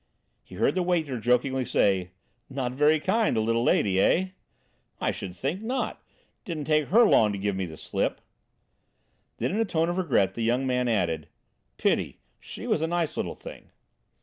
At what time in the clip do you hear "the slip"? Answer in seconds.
7.67-8.19